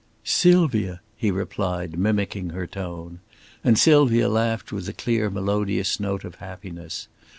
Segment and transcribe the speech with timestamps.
[0.23, 3.19] "Sylvia!" he replied, mimicking her tone.
[3.63, 7.07] And Sylvia laughed with the clear melodious note of happiness.